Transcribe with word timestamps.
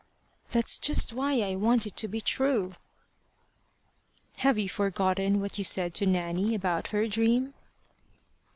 "That's 0.49 0.79
just 0.79 1.13
why 1.13 1.41
I 1.41 1.53
want 1.55 1.85
it 1.85 1.95
to 1.97 2.07
be 2.07 2.21
true." 2.21 2.73
"Have 4.37 4.57
you 4.57 4.67
forgotten 4.67 5.39
what 5.39 5.59
you 5.59 5.63
said 5.63 5.93
to 5.93 6.07
Nanny 6.07 6.55
about 6.55 6.87
her 6.87 7.07
dream?" 7.07 7.53